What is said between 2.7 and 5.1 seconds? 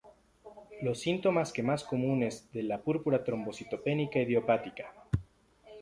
púrpura trombocitopenia idiopática.